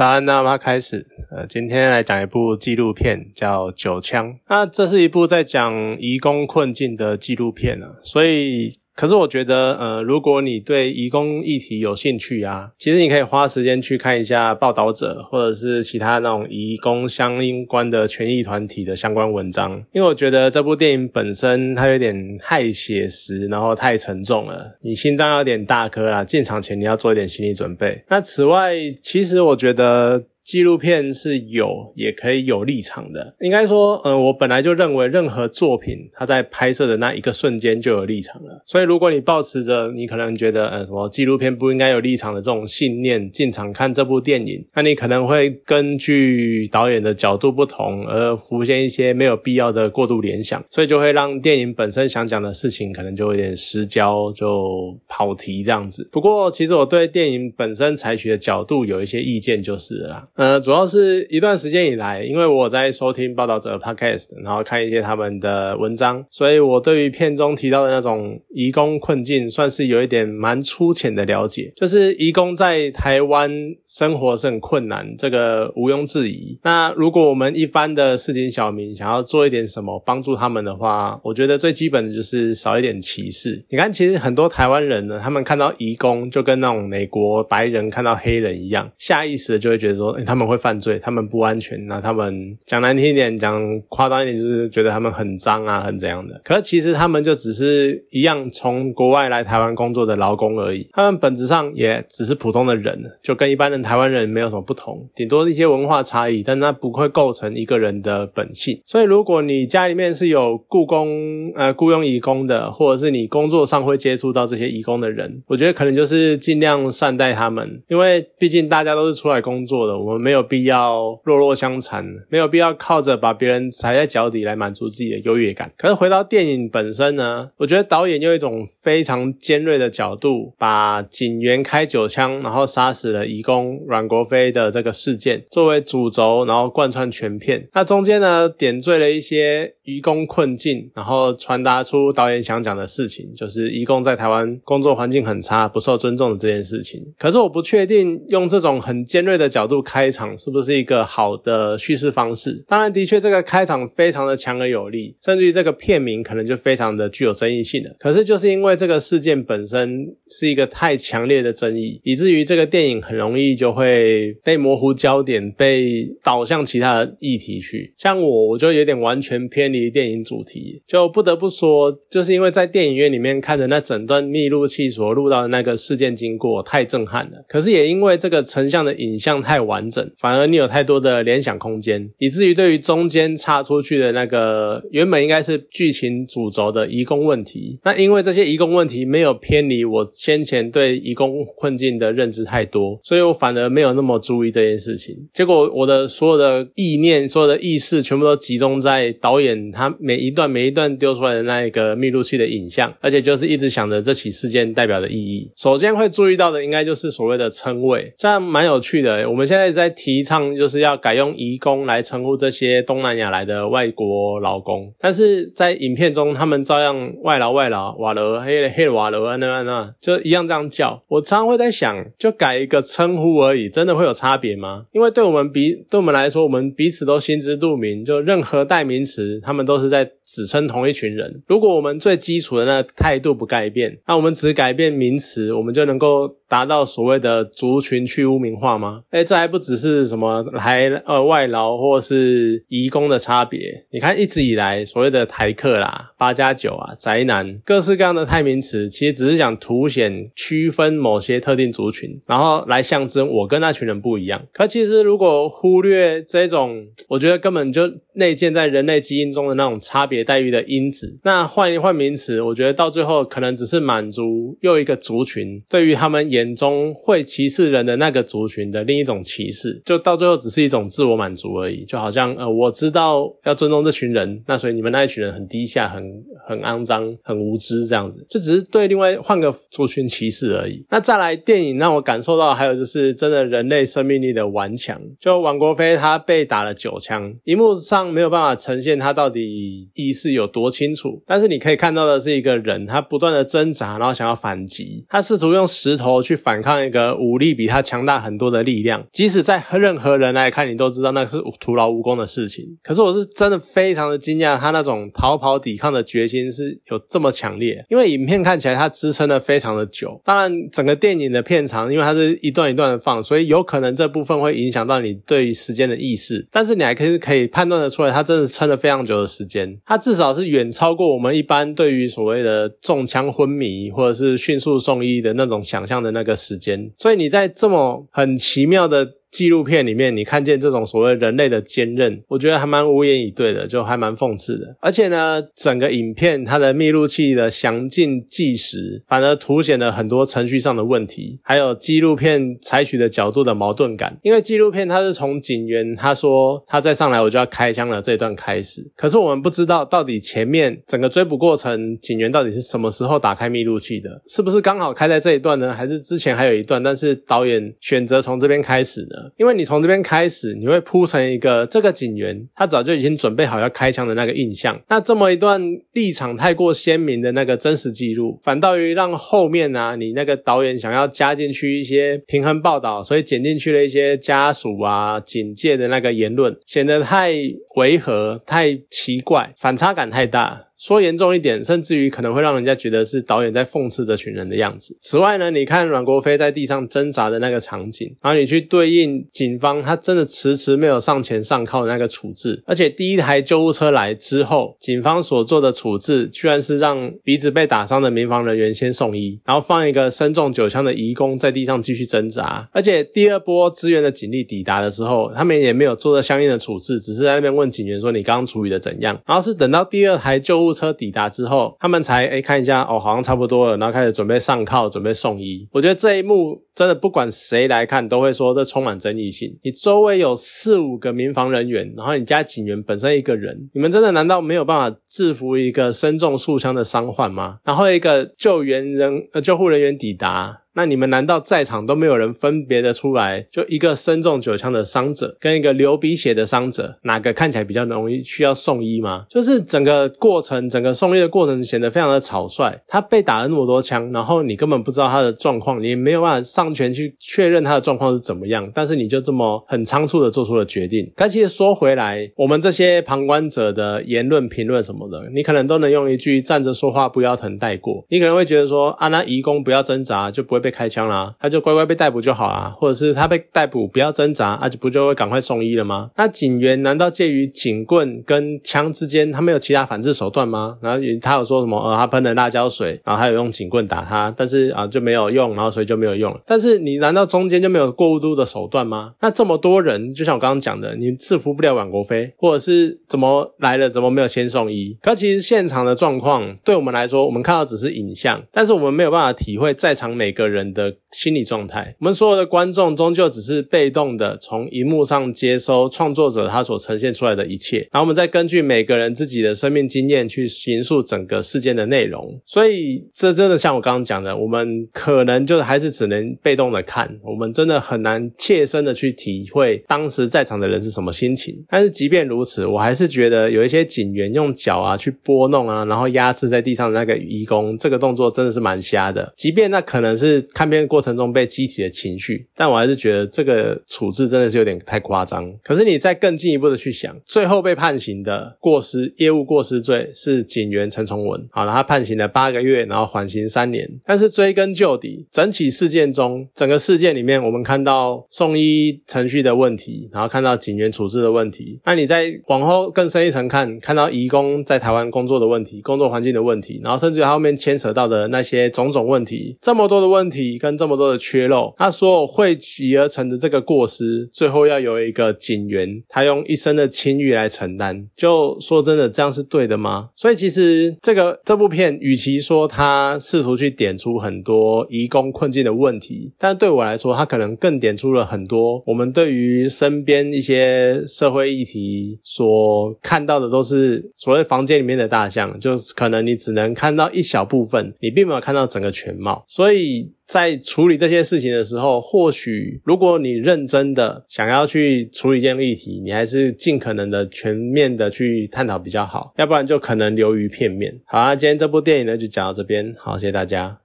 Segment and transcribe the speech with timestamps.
[0.00, 1.06] 早安，那么开始。
[1.30, 4.32] 呃，今天来讲一部纪录片，叫《九枪》。
[4.48, 8.78] 那这是一部在讲移工困境的纪录片啊，所以。
[9.00, 28.04] 可是我觉得，呃，如果你对移工议题有兴趣啊，其实你可以花时间去看一下报道者或者是其他那种移工相关的权益团体的相关文章，因为我觉得这部电影本身它有点太写实，然后太沉重了，你心脏有点大颗啦，进场前你要做一点心理准备。
[28.10, 30.24] 那此外，其实我觉得。
[30.50, 33.36] 纪录片是有，也可以有立场的。
[33.38, 38.60] 应该说，呃，我本来就认为，任何作品它在拍摄的那一个瞬间就有立场了。
[38.66, 56.08] 所以，如果你抱持着你可能觉得，呃，什么纪录片不应该有立场的这种信念进场看这部电影，那你可能会根据导演的角度不同而浮现一些没有必要的过度联想，所以就会让电影本身想讲的事情可能就有点失焦，就跑题这样子。
[56.10, 60.28] 不过，其实我对电影本身采取的角度有一些意见，就是了。
[60.40, 71.70] 呃，主要是一段时间以来，因为我在收听报道者 podcast，然后看一些他们的文章，所以我对于片中提到的那种移工困境，算是有一点蛮粗浅的了解。
[71.76, 73.50] 就是移工在台湾
[73.86, 76.58] 生活是很困难，这个毋庸置疑。
[76.62, 83.62] 那如果我们一般的市井小民想要做一点什么帮助他们的话，我觉得最基本的就是少一点歧视。
[83.68, 90.18] 你看，其实很多台湾人呢，他们看到移工就跟那种美国白人看到黑人一样，下意识的就会觉得说。
[90.30, 96.40] 他们会犯罪，他们不安全，那他们讲难听一点，讲夸张一点，就是觉得他们很脏啊，很怎样的。
[96.44, 108.80] 可是其实他们就只是一样从国外来台湾工作的劳工而已，他们本质上也只是普通的人，就跟一般人台湾人没有什么不同，顶多一些文化差异，但那不会构成一个人的本性。
[108.86, 120.30] 所以如果你家里面是有雇工呃雇佣义工的，或者是你工作上会接触到这些义工的人，我觉得可能就是尽量善待他们，因为毕竟大家都是出来工作的，我我们。
[120.30, 125.72] 没有必要弱弱相残，没有必要靠着把别人踩在脚底来满足自己的优越感。
[125.76, 137.68] 可是回到电影本身呢，我觉得导演用一种非常尖锐的角度，把警员开九枪然后杀死了义工阮国飞的这个事件作为主轴，然后贯穿全片。
[137.72, 147.02] 那中间呢，点缀了一些义工困境，然后传达出导演想讲的事情，就是义工在台湾工作环境很差，不受尊重的这件事情。
[147.18, 149.99] 可是我不确定用这种很尖锐的角度开。
[150.00, 152.64] 开场是不是一个好的叙事方式？
[152.66, 157.94] 当然，的确，这个开场非常的强而有力，甚至于这个片名可能就非常的具有争议性了。
[157.98, 167.92] 可是，就是因为这个事件本身是一个太强烈的争议，以至于这个电影很容易就会被模糊焦点，被导向其他的议题去。
[167.98, 177.44] 像我，我就有点完全偏离电影主题，就不得不说，就是因为在电影院里面看的那整段密录器所录到的那个事件经过太震撼了。
[177.46, 180.10] 可是也因为这个成像的影像太完整。
[180.16, 195.16] 反而你有太多的联想空间，以至于对于中间插出去的那个原本应该是剧情主轴的移工问题，那因为这些移工问题没有偏离我先前对移工困境的认知太多，所以我反而没有那么注意这件事情。
[195.32, 205.50] 结果我的所有的意念、所有的意识全部都集中在导演他每一段每一段丢出来的那一个密录器的影像，而且就是一直想着这起事件代表的意义。
[205.56, 209.28] 首先会注意到的应该就是所谓的称谓，这样蛮有趣的。
[209.28, 209.79] 我们现在在。
[209.80, 221.02] 在提倡就是要改用“移工”来称呼这些东南亚来的外国劳工，但是在影片中，他们照样外劳外劳瓦罗黑黑瓦罗啊那那，就一样这样叫。
[221.08, 224.84] 我常常会在想，就改一个称呼而已，真的会有差别吗？
[224.92, 231.42] 因为对我们彼对我们来说，我们彼此都心知肚明，就任何代名词，他们都是在只称同一群人。
[231.48, 239.02] 如果我们最基础的那态度不改变，那我们只改变名词，我们就能够达到所谓的族群去污名化吗？
[239.10, 239.80] 哎，这还不只。
[239.80, 243.86] 是什么来呃外劳或是移工的差别？
[243.90, 254.42] 你看一直以来所谓的台客啦、八加九啊、宅男，各式各样的代名词，其实只是想凸显区分某些特定族群，然后来象征我跟那群人不一样。
[254.52, 261.18] 可其实如果忽略这种，我觉得根本就内建在人类基因中的那种差别待遇的因子。
[261.22, 269.80] 那换一换名词，我觉得到最后可能只是满足又一个族群对于他们眼中会歧视人的那个族群的另一种歧视。
[269.84, 276.02] 就到最后只是一种自我满足而已，就好像呃，我知道要尊重这群人，那所以你们那一群人很低下，很
[276.46, 280.84] 很肮脏、很无知这样子，就只是对另外换个族群歧视而已。
[280.90, 285.00] 那再来，电影让我感受到还有就是真的人类生命力的顽强。
[285.18, 302.64] 就王国飞他被打了九枪，荧幕上没有办法呈现他到底意识有多清楚，但是你可以看到的是一个人，他不断的挣扎，然后想要反击，他试图用石头去反抗一个武力比他强大很多的力量，即使在任何人来看，你都知道那是徒劳无功的事情。
[302.82, 307.84] 可是我是真的非常的惊讶，他那种逃跑抵抗的决心是有这么强烈。
[307.88, 316.46] 因为影片看起来它支撑的非常的久，当然整个电影的片长，因为它是一段一段的放，所以有可能这部分会影响到你对于时间的意识。
[316.52, 326.90] 但是你还可以可以判断的出来，它真的撑了非常久的时间，它至少是远超过我们一般对于所谓的中枪昏迷或者是迅速送医的那种想象的那个时间。
[326.96, 329.19] 所以你在这么很奇妙的。
[329.30, 334.76] 纪录片里面，你看见这种所谓人类的坚韧，我觉得还蛮无言以对的，就还蛮讽刺的。
[334.80, 344.18] 而且呢，整个影片它的密录器的详尽计时，反而凸显了很多程序上的问题，还有纪录片采取的角度的矛盾感。
[344.22, 355.72] 因为纪录片它是从警员他说他再上来我就要开枪了这一段开始，可是我们不知道到底前面整个追捕过程，警员到底是什么时候打开密录器的，是不是刚好开在这一段呢？
[355.72, 359.16] 还是之前还有一段，但是导演选择从这边开始呢？
[359.36, 364.80] 因为你从这边开始，你会铺成一个这个警员他早就已经准备好要开枪的那个印象。
[364.88, 365.60] 那这么一段
[365.92, 377.32] 立场太过鲜明的那个真实记录，反倒于让后面啊，你那个导演想要加进去一些平衡报道，所以剪进去了一些家属啊、警戒的那个言论，显得太
[377.76, 380.66] 违和、太奇怪，反差感太大。
[380.80, 384.96] 说严重一点，甚至于可能会让人家觉得是导演在讽刺这群人的样子。
[385.02, 402.66] 此外呢，你看阮国飞在地上挣扎的那个场景，然后你去对应警方他真的迟迟没有上前上铐的那个处置，而且第一台救护车来之后，警方所做的处置居然是让鼻子被打伤的民防人员先送医，然后放一个身中九枪的义工在地上继续挣扎。
[402.72, 410.69] 而且第二波支援的警力抵达的时候，他们也没有做到相应的处置，只是在那边问警员说：“你刚刚处理的怎样？”然后是等到第二台救护。
[410.72, 415.68] 车抵达之后，他们才哎看一下哦，好像差不多了，然后开始准备上铐，准备送医。
[415.72, 419.58] 我觉得这一幕真的不管谁来看都会说这充满争议性。
[419.62, 427.58] 你周围有四五个民防人员，然后你家警员本身一个人，你们真的难道没有办法制服一个身中数枪的伤患吗？
[427.64, 430.62] 然后一个救援人呃救护人员抵达。
[430.80, 433.46] 那你们难道在场都没有人分别的出来？
[433.52, 439.26] 就一个身中九枪的伤者，跟一个流鼻血的伤者，哪个看起来比较容易需要送医吗？
[439.28, 442.80] 就是整个过程，整个送医的过程显得非常的草率。
[442.88, 448.72] 他被打了那么多枪，然后你根本不知道他的状况，你没有办法上前去确认他的状况是怎么样。
[448.74, 451.12] 但是你就这么很仓促的做出了决定。
[451.14, 458.06] 但其实说回来，我们这些旁观者的言论评论什么的，你可能都能用一句站着说话不腰疼带过。
[458.08, 460.60] 你可能会觉得说啊，那移工不要挣扎，就不会。
[460.60, 466.10] 被开枪了，他就乖乖被逮捕就好了，或者是他被逮捕不要挣扎，啊，就不就会赶快送医了吗？
[466.16, 470.76] 那警员难道介于警棍跟枪之间，他没有其他反制手段吗？
[470.82, 471.78] 然后他有说什么？
[471.80, 476.40] 呃，他喷了辣椒水，然后他有用警棍打他，但是啊就没有用，然后所以就没有用了。
[476.44, 479.12] 但是你难道中间就没有过度的手段吗？
[479.20, 484.98] 那这么多人，就像我刚刚讲的，你制服不了阮国飞，或者是怎么来了，怎么没有先送医？
[485.00, 490.49] 可其实现场的状况对我们来说，我们看到只是影像，但是我们没有办法体会在场每个。
[490.50, 502.40] 人的心理状态，我们所有的观众终究只是被动的从荧幕上接收创作者他所呈现出来的一切，然后我们再根据每个人自己的生命经验去形塑整个事件的内容。
[502.44, 511.64] 所以，这真的像我刚刚讲的，我们可能就还是只能被动的看，我们真的很难切身的去体会当时在场的人是什么心情。
[511.68, 519.32] 但是，即便如此，我还是觉得有一些警员用脚啊去拨弄啊，然后压制在地上的那个义工，这个动作真的是蛮瞎的。
[519.36, 520.39] 即便那可能是。
[520.54, 525.52] 看片过程中被激起的情绪，但我还是觉得这个处置真的是有点太夸张。
[525.62, 533.88] 可是你再更进一步的去想，最后被判刑的过失业务过失罪是警员陈崇文，好了，他判刑了八个月，然后缓刑三年。
[534.06, 541.80] 但是追根究底，整起事件中，整个事件里面，我们看到送医程序的问题，然后看到警员处置的问题。
[541.84, 550.29] 那你再往后更深一层看，看到移工在台湾工作的问题，工作环境的问题，然后甚至后面牵扯到的那些种种问题，这么多的问。
[550.30, 558.06] 体跟这么多的缺漏，那所有汇集而成的这个过失，最后要有一个警员，他用一生的清誉来承担。
[558.16, 560.10] 就说真的，这样是对的吗？
[560.14, 580.12] 所以其实这个这部片，与其说他试图去点出很多移工困境的问题，但对我来说，他可能更点出了很多我们对于身边一些社会议题所看到的都是所谓房间里面的大象，就可能你只能看到一小部分，你并没有看到整个全貌，所以。
[580.30, 591.00] 在处理这些事情的时候，或许如果你认真的想要去处理一件议题，你还是尽可能的全面的去探讨比较好，要不然就可能流于片面。
[591.04, 593.78] 好啊，今天这部电影呢就讲到这边，好，谢谢大家。